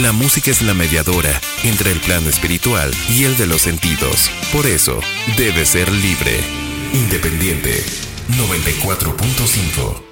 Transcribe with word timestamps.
La 0.00 0.12
música 0.12 0.50
es 0.50 0.62
la 0.62 0.72
mediadora 0.72 1.38
entre 1.62 1.92
el 1.92 2.00
plano 2.00 2.30
espiritual 2.30 2.90
y 3.10 3.24
el 3.24 3.36
de 3.36 3.46
los 3.46 3.60
sentidos. 3.60 4.30
Por 4.50 4.66
eso, 4.66 4.98
debe 5.36 5.66
ser 5.66 5.92
libre. 5.92 6.40
Independiente 6.94 7.84
94.5 8.38 10.09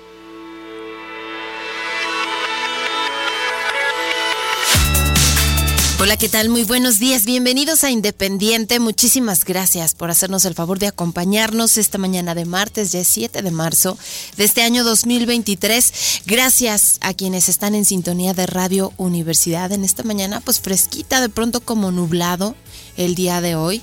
Hola, 6.00 6.16
¿qué 6.16 6.28
tal? 6.28 6.48
Muy 6.48 6.62
buenos 6.62 7.00
días. 7.00 7.24
Bienvenidos 7.24 7.82
a 7.82 7.90
Independiente. 7.90 8.78
Muchísimas 8.78 9.44
gracias 9.44 9.96
por 9.96 10.12
hacernos 10.12 10.44
el 10.44 10.54
favor 10.54 10.78
de 10.78 10.86
acompañarnos 10.86 11.76
esta 11.76 11.98
mañana 11.98 12.36
de 12.36 12.44
martes, 12.44 12.92
ya 12.92 13.00
es 13.00 13.08
7 13.08 13.42
de 13.42 13.50
marzo 13.50 13.98
de 14.36 14.44
este 14.44 14.62
año 14.62 14.84
2023. 14.84 16.22
Gracias 16.24 16.98
a 17.00 17.14
quienes 17.14 17.48
están 17.48 17.74
en 17.74 17.84
sintonía 17.84 18.32
de 18.32 18.46
Radio 18.46 18.92
Universidad 18.96 19.72
en 19.72 19.82
esta 19.82 20.04
mañana, 20.04 20.40
pues 20.40 20.60
fresquita, 20.60 21.20
de 21.20 21.30
pronto 21.30 21.60
como 21.60 21.90
nublado 21.90 22.54
el 22.98 23.14
día 23.14 23.40
de 23.40 23.54
hoy. 23.54 23.80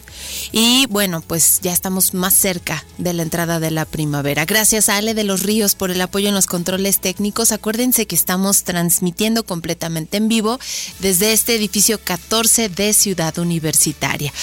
Y 0.51 0.85
bueno, 0.87 1.21
pues 1.21 1.61
ya 1.63 1.71
estamos 1.73 2.13
más 2.13 2.35
cerca 2.35 2.85
de 2.97 3.13
la 3.13 3.23
entrada 3.23 3.61
de 3.61 3.71
la 3.71 3.85
primavera. 3.85 4.43
Gracias 4.45 4.89
a 4.89 4.97
Ale 4.97 5.13
de 5.13 5.23
los 5.23 5.43
Ríos 5.43 5.73
por 5.73 5.89
el 5.89 6.01
apoyo 6.01 6.27
en 6.27 6.35
los 6.35 6.47
controles 6.47 6.99
técnicos. 6.99 7.53
Acuérdense 7.53 8.05
que 8.05 8.15
estamos 8.15 8.63
transmitiendo 8.63 9.45
completamente 9.45 10.17
en 10.17 10.27
vivo 10.27 10.59
desde 10.99 11.31
este 11.31 11.55
edificio 11.55 11.97
14 12.03 12.67
de 12.69 12.91
Ciudad 12.93 13.37
Universitaria. 13.39 14.33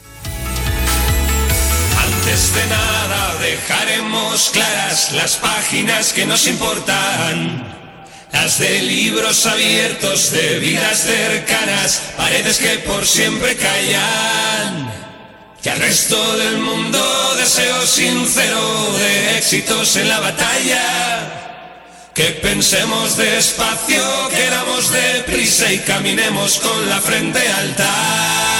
Antes 2.26 2.56
de 2.56 2.66
nada 2.66 3.36
dejaremos 3.40 4.50
claras 4.50 5.12
las 5.12 5.36
páginas 5.36 6.12
que 6.12 6.26
nos 6.26 6.48
importan. 6.48 7.64
Las 8.32 8.58
de 8.58 8.82
libros 8.82 9.46
abiertos, 9.46 10.32
de 10.32 10.58
vidas 10.58 11.02
cercanas, 11.02 12.02
paredes 12.18 12.58
que 12.58 12.80
por 12.80 13.06
siempre 13.06 13.56
callan. 13.56 14.92
Y 15.64 15.70
al 15.70 15.78
resto 15.78 16.38
del 16.38 16.58
mundo 16.58 17.36
deseo 17.38 17.86
sincero 17.86 18.92
de 18.98 19.38
éxitos 19.38 19.96
en 19.96 20.10
la 20.10 20.20
batalla. 20.20 21.62
Que 22.16 22.32
pensemos 22.42 23.18
despacio, 23.18 24.30
queramos 24.30 24.90
deprisa 24.90 25.72
y 25.72 25.78
caminemos 25.78 26.58
con 26.58 26.90
la 26.90 27.00
frente 27.02 27.48
alta. 27.48 28.55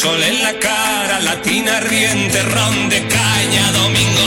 Sol 0.00 0.22
en 0.22 0.42
la 0.42 0.54
cara, 0.58 1.20
latina 1.20 1.78
riente, 1.80 2.42
ron 2.42 2.88
de 2.88 3.06
caña, 3.06 3.72
domingo 3.72 4.19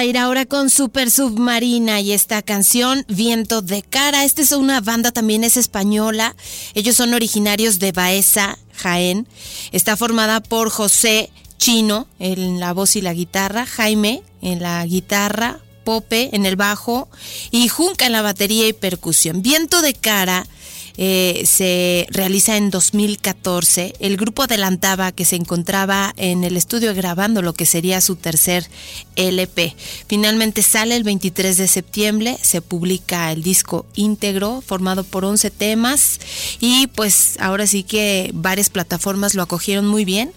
a 0.00 0.04
ir 0.06 0.16
ahora 0.16 0.46
con 0.46 0.70
Super 0.70 1.10
Submarina 1.10 2.00
y 2.00 2.12
esta 2.12 2.40
canción 2.40 3.04
Viento 3.06 3.60
de 3.60 3.82
Cara. 3.82 4.24
Esta 4.24 4.40
es 4.40 4.52
una 4.52 4.80
banda 4.80 5.12
también 5.12 5.44
es 5.44 5.58
española. 5.58 6.34
Ellos 6.72 6.96
son 6.96 7.12
originarios 7.12 7.78
de 7.80 7.92
Baeza, 7.92 8.56
Jaén. 8.76 9.28
Está 9.72 9.98
formada 9.98 10.40
por 10.40 10.70
José 10.70 11.30
Chino 11.58 12.06
en 12.18 12.60
la 12.60 12.72
voz 12.72 12.96
y 12.96 13.02
la 13.02 13.12
guitarra, 13.12 13.66
Jaime 13.66 14.22
en 14.40 14.62
la 14.62 14.86
guitarra, 14.86 15.60
Pope 15.84 16.30
en 16.32 16.46
el 16.46 16.56
bajo 16.56 17.10
y 17.50 17.68
Junca 17.68 18.06
en 18.06 18.12
la 18.12 18.22
batería 18.22 18.66
y 18.68 18.72
percusión. 18.72 19.42
Viento 19.42 19.82
de 19.82 19.92
Cara 19.92 20.46
eh, 20.96 21.42
se 21.44 22.06
realiza 22.10 22.56
en 22.56 22.70
2014. 22.70 23.94
El 24.00 24.16
grupo 24.16 24.42
adelantaba 24.42 25.12
que 25.12 25.24
se 25.24 25.36
encontraba 25.36 26.12
en 26.16 26.44
el 26.44 26.56
estudio 26.56 26.94
grabando 26.94 27.42
lo 27.42 27.52
que 27.52 27.66
sería 27.66 28.00
su 28.00 28.16
tercer 28.16 28.68
LP. 29.16 29.74
Finalmente 30.06 30.62
sale 30.62 30.96
el 30.96 31.04
23 31.04 31.56
de 31.56 31.68
septiembre, 31.68 32.38
se 32.42 32.62
publica 32.62 33.32
el 33.32 33.42
disco 33.42 33.86
íntegro 33.94 34.62
formado 34.66 35.04
por 35.04 35.24
11 35.24 35.50
temas 35.50 36.20
y 36.60 36.86
pues 36.88 37.36
ahora 37.40 37.66
sí 37.66 37.82
que 37.82 38.30
varias 38.34 38.70
plataformas 38.70 39.34
lo 39.34 39.42
acogieron 39.42 39.86
muy 39.86 40.04
bien. 40.04 40.32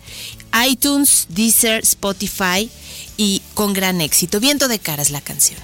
iTunes, 0.68 1.28
Deezer, 1.30 1.84
Spotify 1.84 2.70
y 3.18 3.42
con 3.54 3.74
gran 3.74 4.02
éxito. 4.02 4.40
Viento 4.40 4.68
de 4.68 4.80
cara 4.80 5.02
es 5.02 5.10
la 5.10 5.22
canción. 5.22 5.60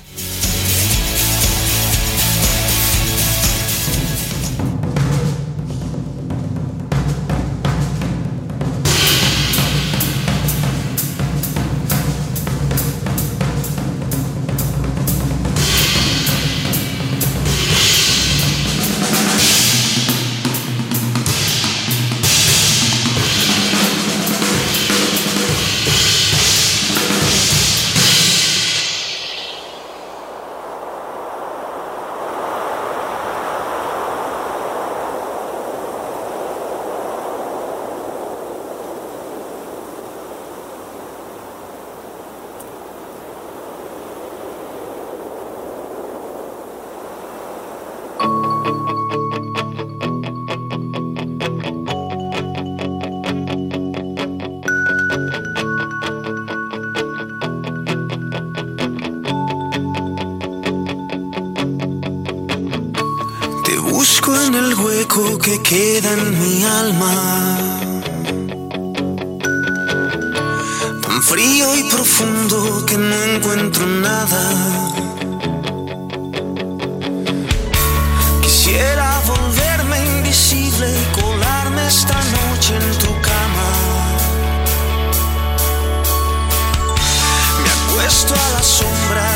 Que 65.63 65.69
queda 65.69 66.13
en 66.13 66.39
mi 66.39 66.63
alma. 66.63 67.13
Tan 71.01 71.23
frío 71.23 71.75
y 71.75 71.83
profundo 71.83 72.85
que 72.85 72.97
no 72.97 73.23
encuentro 73.23 73.85
nada. 73.85 74.41
Quisiera 78.41 79.21
volverme 79.25 79.97
invisible 80.17 80.88
y 80.89 81.21
colarme 81.21 81.88
esta 81.88 82.19
noche 82.38 82.75
en 82.75 82.97
tu 83.00 83.12
cama. 83.21 83.69
Me 87.63 87.69
acuesto 87.79 88.33
a 88.33 88.50
la 88.55 88.63
sombra 88.63 89.28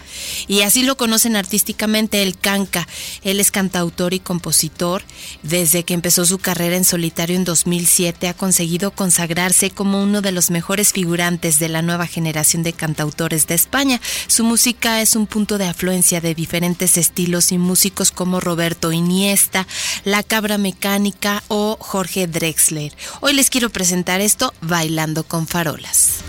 y 0.47 0.59
así 0.61 0.83
lo 0.83 0.97
conocen 0.97 1.37
artísticamente 1.37 2.21
El 2.21 2.37
Canca. 2.37 2.85
Él 3.23 3.39
es 3.39 3.51
cantautor 3.51 4.13
y 4.13 4.19
compositor. 4.19 5.03
Desde 5.43 5.83
que 5.83 5.93
empezó 5.93 6.25
su 6.25 6.37
carrera 6.37 6.75
en 6.75 6.83
solitario 6.83 7.37
en 7.37 7.44
2007 7.45 8.27
ha 8.27 8.33
conseguido 8.33 8.91
consagrarse 8.91 9.69
como 9.71 10.03
uno 10.03 10.21
de 10.21 10.33
los 10.33 10.51
mejores 10.51 10.91
figurantes 10.91 11.59
de 11.59 11.69
la 11.69 11.81
nueva 11.81 12.07
generación 12.07 12.63
de 12.63 12.73
cantautores 12.73 13.47
de 13.47 13.55
España. 13.55 14.01
Su 14.27 14.43
música 14.43 15.01
es 15.01 15.15
un 15.15 15.27
punto 15.27 15.57
de 15.57 15.67
afluencia 15.67 16.19
de 16.19 16.35
diferentes 16.35 16.97
estilos 16.97 17.53
y 17.53 17.57
músicos 17.57 18.11
como 18.11 18.41
Roberto 18.41 18.91
Iniesta, 18.91 19.65
La 20.03 20.23
Cabra 20.23 20.57
Mecánica 20.57 21.43
o 21.47 21.77
Jorge 21.79 22.27
Drexler. 22.27 22.91
Hoy 23.21 23.33
les 23.33 23.49
quiero 23.49 23.69
presentar 23.69 24.19
esto 24.19 24.53
Bailando 24.61 25.23
con 25.23 25.47
Farolas. 25.47 26.23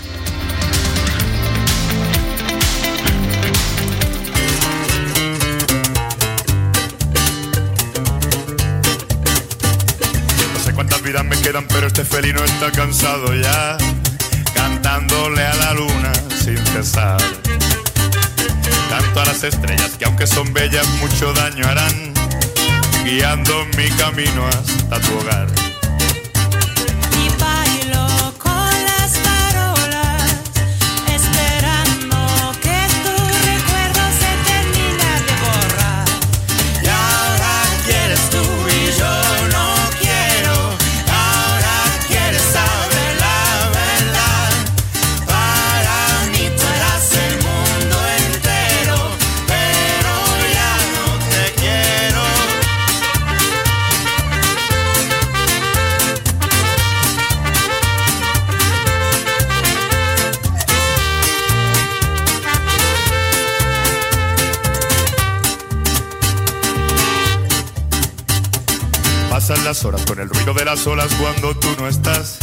Vidas 11.07 11.25
me 11.25 11.41
quedan, 11.41 11.65
pero 11.69 11.87
este 11.87 12.05
felino 12.05 12.43
está 12.43 12.73
cansado 12.73 13.33
ya, 13.33 13.79
cantándole 14.55 15.45
a 15.45 15.55
la 15.55 15.73
luna 15.75 16.13
sin 16.43 16.59
cesar. 16.67 17.23
Tanto 18.91 19.21
a 19.21 19.25
las 19.25 19.45
estrellas 19.45 19.93
que 19.97 20.05
aunque 20.05 20.27
son 20.27 20.53
bellas 20.53 20.89
mucho 21.01 21.33
daño 21.33 21.65
harán, 21.65 22.13
guiando 23.05 23.67
mi 23.77 23.89
camino 23.91 24.49
hasta 24.49 25.01
tu 25.01 25.19
hogar. 25.19 25.66
Las 70.87 71.09
olas 71.09 71.15
cuando 71.21 71.57
tú 71.57 71.69
no 71.79 71.89
estás. 71.89 72.39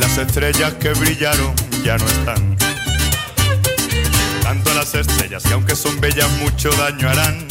Las 0.00 0.18
estrellas 0.18 0.74
que 0.74 0.90
brillaron 0.90 1.54
ya 1.84 1.96
no 1.98 2.06
están. 2.06 2.56
Tanto 4.42 4.74
las 4.74 4.94
estrellas 4.94 5.44
que 5.44 5.52
aunque 5.52 5.76
son 5.76 6.00
bellas 6.00 6.28
mucho 6.38 6.70
daño 6.70 7.08
harán, 7.08 7.46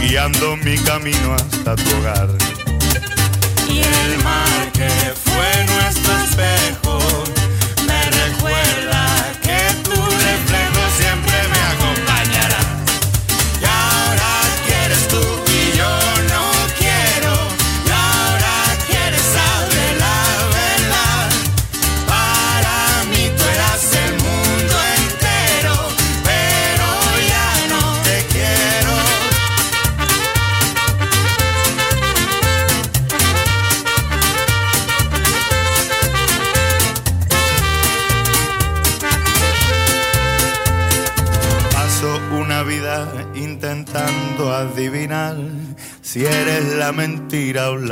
guiando 0.00 0.56
mi 0.56 0.78
camino 0.78 1.34
hasta 1.34 1.76
tu 1.76 1.96
hogar. 1.96 2.28
Y 3.68 3.80
el 3.80 4.24
mar 4.24 4.72
que 4.72 4.88
fue 4.88 5.64
nuestro 5.66 6.18
espejo 6.18 6.87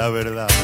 la 0.07 0.11
verdad. 0.13 0.56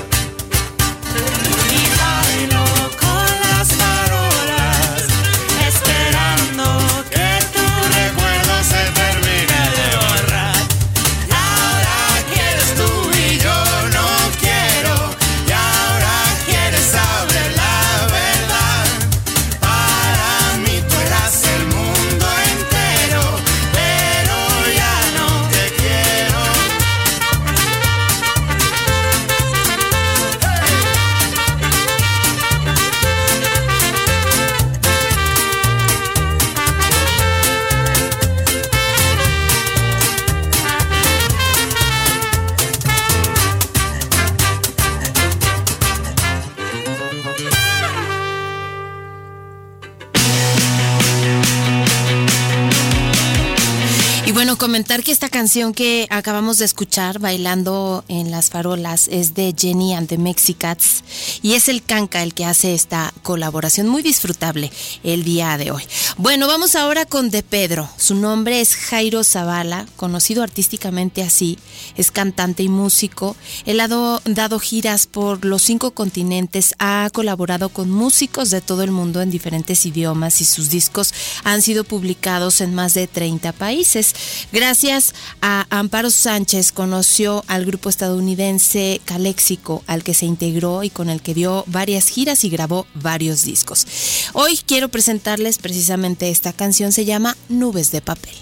Canción 55.42 55.74
que 55.74 56.06
acabamos 56.08 56.58
de 56.58 56.64
escuchar, 56.66 57.18
Bailando 57.18 58.04
en 58.06 58.30
las 58.30 58.48
Farolas, 58.48 59.08
es 59.08 59.34
de 59.34 59.52
Jenny 59.58 59.92
and 59.92 60.06
the 60.08 60.16
Mexicats 60.16 61.02
y 61.42 61.54
es 61.54 61.68
el 61.68 61.82
Canca 61.82 62.22
el 62.22 62.32
que 62.32 62.44
hace 62.44 62.74
esta 62.74 63.12
colaboración 63.24 63.88
muy 63.88 64.02
disfrutable 64.02 64.70
el 65.02 65.24
día 65.24 65.58
de 65.58 65.72
hoy. 65.72 65.82
Bueno, 66.16 66.46
vamos 66.46 66.76
ahora 66.76 67.06
con 67.06 67.30
De 67.30 67.42
Pedro. 67.42 67.88
Su 67.96 68.14
nombre 68.14 68.60
es 68.60 68.76
Jairo 68.76 69.24
Zavala, 69.24 69.86
conocido 69.96 70.44
artísticamente 70.44 71.24
así, 71.24 71.58
es 71.96 72.12
cantante 72.12 72.62
y 72.62 72.68
músico. 72.68 73.34
Él 73.66 73.80
ha 73.80 73.88
do- 73.88 74.22
dado 74.24 74.60
giras 74.60 75.08
por 75.08 75.44
los 75.44 75.62
cinco 75.62 75.90
continentes, 75.90 76.72
ha 76.78 77.10
colaborado 77.12 77.68
con 77.70 77.90
músicos 77.90 78.50
de 78.50 78.60
todo 78.60 78.84
el 78.84 78.92
mundo 78.92 79.20
en 79.20 79.30
diferentes 79.32 79.84
idiomas 79.86 80.40
y 80.40 80.44
sus 80.44 80.70
discos 80.70 81.12
han 81.42 81.62
sido 81.62 81.82
publicados 81.82 82.60
en 82.60 82.76
más 82.76 82.94
de 82.94 83.08
30 83.08 83.50
países. 83.52 84.14
Gracias 84.52 85.14
a 85.40 85.66
Amparo 85.70 86.10
Sánchez 86.10 86.72
conoció 86.72 87.44
al 87.46 87.64
grupo 87.64 87.88
estadounidense 87.88 89.00
Calexico, 89.04 89.82
al 89.86 90.02
que 90.02 90.14
se 90.14 90.26
integró 90.26 90.82
y 90.84 90.90
con 90.90 91.08
el 91.08 91.22
que 91.22 91.34
dio 91.34 91.64
varias 91.66 92.08
giras 92.08 92.44
y 92.44 92.50
grabó 92.50 92.86
varios 92.94 93.44
discos. 93.44 93.86
Hoy 94.32 94.58
quiero 94.66 94.88
presentarles 94.88 95.58
precisamente 95.58 96.30
esta 96.30 96.52
canción, 96.52 96.92
se 96.92 97.04
llama 97.04 97.36
Nubes 97.48 97.90
de 97.92 98.02
Papel. 98.02 98.34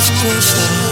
Pensando 0.00 0.86
en 0.86 0.89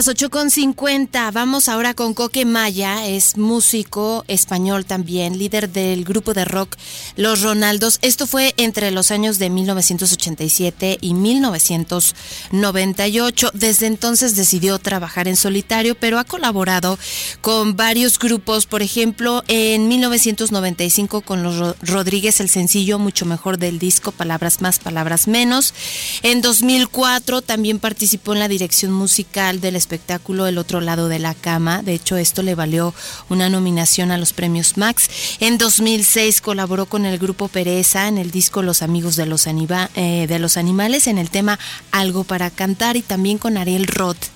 las 0.00 0.08
8.50. 0.08 1.30
Vamos 1.30 1.68
ahora 1.68 1.92
con 1.92 2.14
Coque 2.14 2.46
Maya. 2.46 3.06
Es 3.06 3.36
músico 3.36 4.24
español 4.28 4.86
también, 4.86 5.38
líder 5.38 5.68
del 5.68 6.04
grupo 6.04 6.32
de 6.32 6.46
rock 6.46 6.74
Los 7.16 7.42
Ronaldos. 7.42 7.98
Esto 8.00 8.26
fue 8.26 8.54
entre 8.56 8.92
los 8.92 9.10
años 9.10 9.38
de 9.38 9.50
1987 9.50 10.96
y 11.02 11.12
1998. 11.12 13.50
Desde 13.52 13.88
entonces 13.88 14.36
decidió 14.36 14.78
trabajar 14.78 15.28
en 15.28 15.36
solitario, 15.36 15.94
pero 15.94 16.18
ha 16.18 16.24
colaborado 16.24 16.98
con 17.42 17.76
varios 17.76 18.18
grupos. 18.18 18.64
Por 18.64 18.80
ejemplo, 18.80 19.44
en 19.48 19.86
1995 19.88 21.20
con 21.20 21.42
los 21.42 21.58
Ro- 21.58 21.76
Rodríguez, 21.82 22.40
el 22.40 22.48
sencillo 22.48 22.98
Mucho 22.98 23.26
Mejor 23.26 23.58
del 23.58 23.78
disco 23.78 24.12
Palabras 24.12 24.62
Más, 24.62 24.78
Palabras 24.78 25.28
Menos. 25.28 25.74
En 26.22 26.40
2004 26.40 27.42
también 27.42 27.78
participó 27.78 28.32
en 28.32 28.38
la 28.38 28.48
dirección 28.48 28.92
musical 28.92 29.60
del 29.60 29.76
espectáculo 29.90 30.46
El 30.46 30.56
Otro 30.56 30.80
Lado 30.80 31.08
de 31.08 31.18
la 31.18 31.34
Cama. 31.34 31.82
De 31.82 31.94
hecho, 31.94 32.16
esto 32.16 32.44
le 32.44 32.54
valió 32.54 32.94
una 33.28 33.48
nominación 33.48 34.12
a 34.12 34.18
los 34.18 34.32
premios 34.32 34.76
Max. 34.76 35.10
En 35.40 35.58
2006 35.58 36.40
colaboró 36.40 36.86
con 36.86 37.06
el 37.06 37.18
grupo 37.18 37.48
Pereza 37.48 38.06
en 38.06 38.16
el 38.16 38.30
disco 38.30 38.62
Los 38.62 38.82
Amigos 38.82 39.16
de 39.16 39.26
los, 39.26 39.48
eh, 39.48 40.26
de 40.28 40.38
los 40.38 40.56
Animales 40.56 41.08
en 41.08 41.18
el 41.18 41.28
tema 41.28 41.58
Algo 41.90 42.22
para 42.22 42.50
Cantar 42.50 42.96
y 42.96 43.02
también 43.02 43.38
con 43.38 43.56
Ariel 43.56 43.88
Roth 43.88 44.26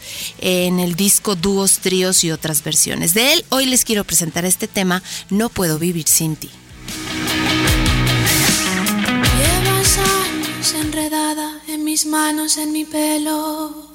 en 0.41 0.81
el 0.81 0.97
disco 0.97 1.37
Dúos, 1.37 1.79
Tríos 1.79 2.25
y 2.25 2.33
otras 2.33 2.65
versiones. 2.65 3.15
De 3.15 3.33
él, 3.33 3.45
hoy 3.51 3.67
les 3.67 3.85
quiero 3.85 4.03
presentar 4.03 4.45
este 4.45 4.67
tema 4.67 5.05
No 5.31 5.51
Puedo 5.51 5.79
Vivir 5.79 6.09
Sin 6.09 6.35
Ti. 6.35 6.51
Enredada 10.81 11.61
en 11.69 11.85
mis 11.85 12.07
manos, 12.07 12.57
en 12.57 12.73
mi 12.73 12.85
pelo, 12.85 13.95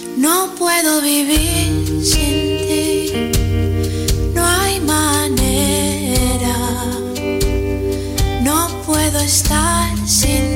No 0.21 0.53
puedo 0.55 1.01
vivir 1.01 2.05
sin 2.05 2.67
ti, 2.67 3.11
no 4.35 4.45
hay 4.45 4.79
manera, 4.81 6.55
no 8.43 8.67
puedo 8.85 9.19
estar 9.19 9.89
sin 10.07 10.43
ti. 10.45 10.50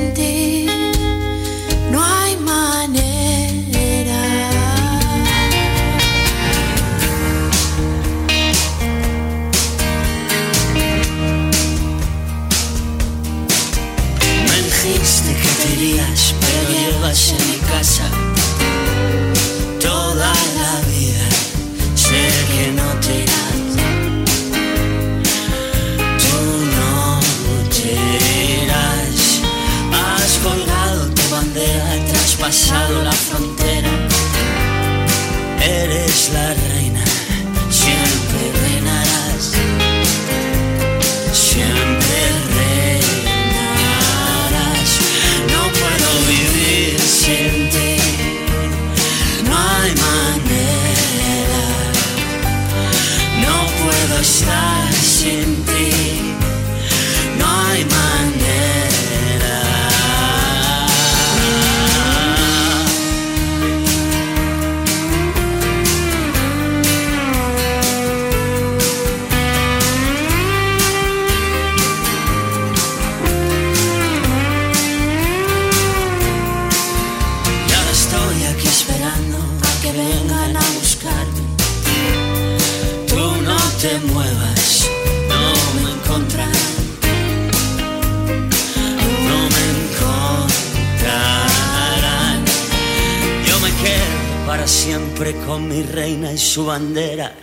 Su 96.56 96.64
bandera. 96.64 97.34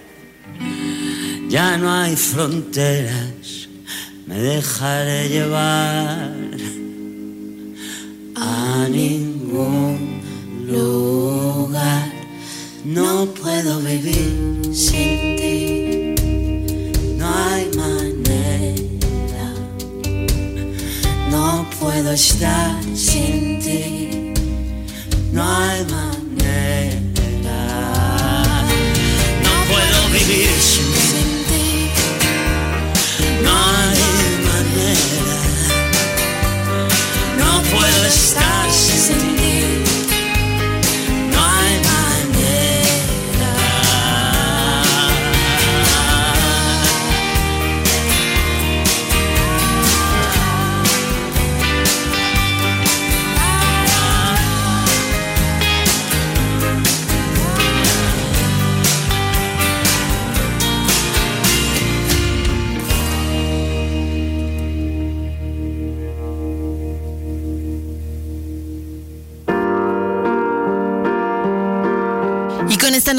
Ya 1.48 1.78
no 1.78 1.94
hay 1.94 2.16
fronteras, 2.16 3.70
me 4.26 4.40
dejaré 4.40 5.30
llevar 5.30 6.34
a 8.36 8.88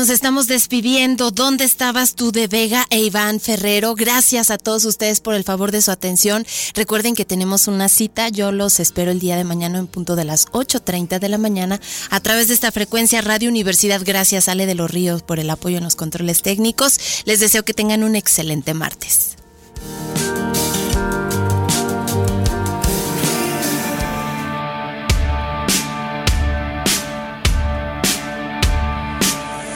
nos 0.04 0.10
estamos 0.10 0.48
despidiendo. 0.48 1.30
¿Dónde 1.30 1.64
estabas 1.64 2.14
tú 2.14 2.30
de 2.30 2.46
Vega 2.46 2.84
e 2.90 2.98
Iván 2.98 3.40
Ferrero? 3.40 3.94
Gracias 3.94 4.50
a 4.50 4.58
todos 4.58 4.84
ustedes 4.84 5.20
por 5.20 5.32
el 5.32 5.44
favor 5.44 5.72
de 5.72 5.80
su 5.80 5.90
atención. 5.90 6.44
Recuerden 6.74 7.14
que 7.14 7.24
tenemos 7.24 7.68
una 7.68 7.88
cita. 7.88 8.28
Yo 8.28 8.52
los 8.52 8.80
espero 8.80 9.12
el 9.12 9.18
día 9.18 9.38
de 9.38 9.44
mañana 9.44 9.78
en 9.78 9.86
punto 9.86 10.14
de 10.14 10.24
las 10.24 10.46
8.30 10.48 11.20
de 11.20 11.28
la 11.30 11.38
mañana 11.38 11.80
a 12.10 12.20
través 12.20 12.48
de 12.48 12.54
esta 12.54 12.70
frecuencia 12.70 13.22
Radio 13.22 13.48
Universidad. 13.48 14.02
Gracias, 14.04 14.50
Ale 14.50 14.66
de 14.66 14.74
los 14.74 14.90
Ríos, 14.90 15.22
por 15.22 15.40
el 15.40 15.48
apoyo 15.48 15.78
en 15.78 15.84
los 15.84 15.96
controles 15.96 16.42
técnicos. 16.42 17.00
Les 17.24 17.40
deseo 17.40 17.62
que 17.62 17.72
tengan 17.72 18.04
un 18.04 18.14
excelente 18.14 18.74
martes. 18.74 19.36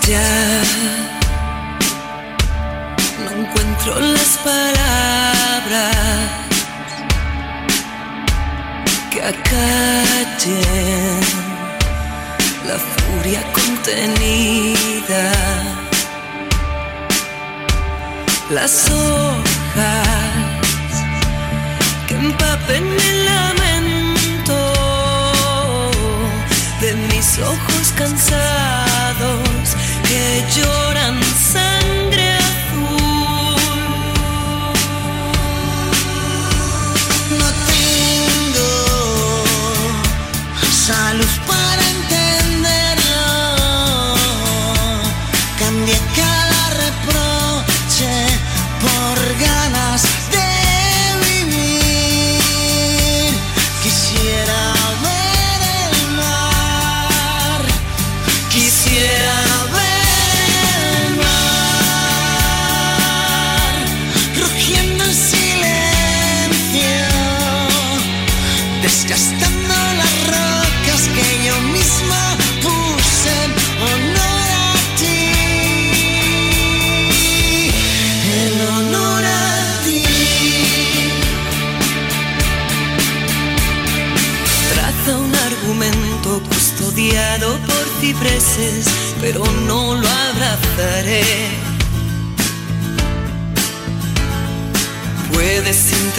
Ya 0.09 0.62
no 3.23 3.31
encuentro 3.42 4.01
las 4.01 4.38
palabras 4.38 5.97
que 9.11 9.21
acallen 9.23 11.21
la 12.66 12.79
furia 12.79 13.42
contenida. 13.53 15.25
Las 18.49 18.90
hojas 18.90 20.09
que 22.07 22.14
empapen 22.14 22.85
el 23.11 23.25
lamento 23.27 24.59
de 26.81 26.94
mis 26.94 27.38
ojos 27.40 27.92
cansados 27.94 29.48
que 30.09 30.42
lloran 30.57 31.21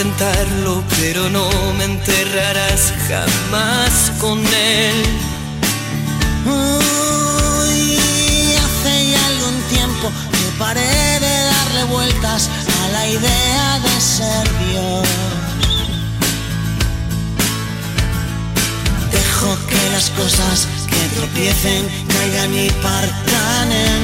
intentarlo, 0.00 0.82
pero 0.98 1.28
no 1.28 1.46
me 1.76 1.84
enterrarás 1.84 2.92
jamás 3.06 4.12
con 4.18 4.38
él. 4.38 4.96
Hoy 6.46 7.98
hace 8.56 9.10
ya 9.10 9.26
algún 9.26 9.60
tiempo 9.68 10.10
que 10.32 10.58
paré 10.58 11.20
de 11.20 11.44
darle 11.52 11.84
vueltas 11.84 12.48
a 12.82 12.88
la 12.92 13.08
idea 13.08 13.80
de 13.80 14.00
ser 14.00 14.48
Dios. 14.70 15.08
Dejo 19.12 19.58
que 19.68 19.90
las 19.92 20.08
cosas 20.10 20.66
que 20.88 21.20
tropiecen 21.20 21.86
caigan 22.08 22.54
y 22.54 22.70
partan 22.82 23.72
en 23.72 23.99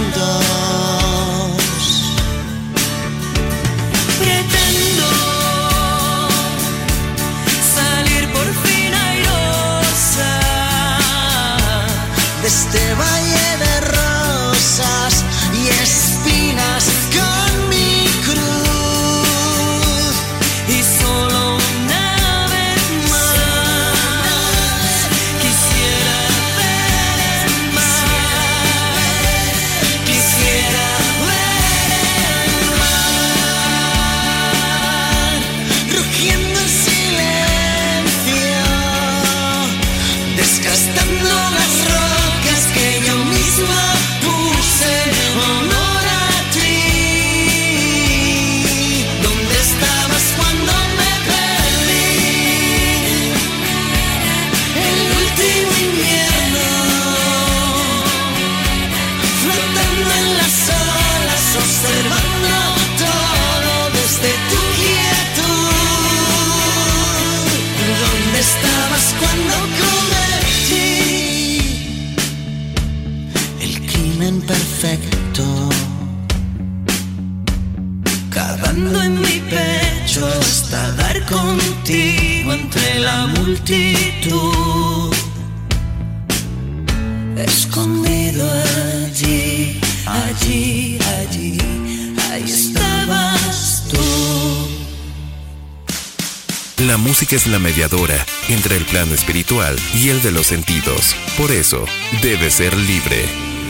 música 97.16 97.36
es 97.36 97.46
la 97.46 97.58
mediadora 97.58 98.26
entre 98.50 98.76
el 98.76 98.84
plano 98.84 99.14
espiritual 99.14 99.74
y 99.94 100.10
el 100.10 100.20
de 100.20 100.32
los 100.32 100.48
sentidos. 100.48 101.16
Por 101.38 101.50
eso, 101.50 101.86
debe 102.20 102.50
ser 102.50 102.76
libre. 102.76 103.24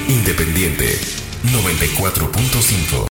Independiente 0.09 0.99
94.5 1.53 3.05